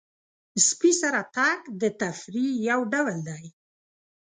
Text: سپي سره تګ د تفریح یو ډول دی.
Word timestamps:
سپي 0.67 0.91
سره 1.01 1.21
تګ 1.35 1.59
د 1.81 1.83
تفریح 2.01 2.51
یو 2.69 2.79
ډول 2.93 3.15
دی. 3.29 3.45